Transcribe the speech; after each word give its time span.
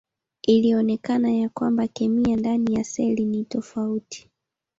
Ilionekana 0.41 1.31
ya 1.31 1.49
kwamba 1.49 1.87
kemia 1.87 2.35
ndani 2.35 2.73
ya 2.75 2.83
seli 2.83 3.25
ni 3.25 3.45
tofauti. 3.45 4.29